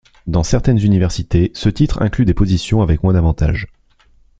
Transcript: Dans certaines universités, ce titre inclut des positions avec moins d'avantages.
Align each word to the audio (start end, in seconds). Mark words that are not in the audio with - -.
Dans 0.25 0.41
certaines 0.41 0.79
universités, 0.79 1.51
ce 1.53 1.69
titre 1.69 2.01
inclut 2.01 2.25
des 2.25 2.33
positions 2.33 2.81
avec 2.81 3.03
moins 3.03 3.13
d'avantages. 3.13 3.67